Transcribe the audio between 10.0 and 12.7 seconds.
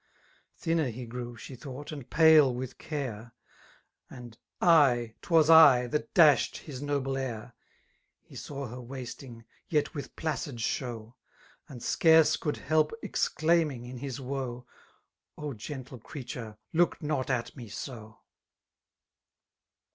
piaoid «]iew; And scaioe owld